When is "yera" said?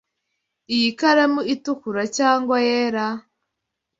2.67-3.05